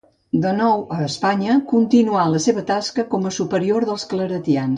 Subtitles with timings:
[0.45, 4.69] De nou a Espanya, continuà la seva tasca com a superior dels claretians.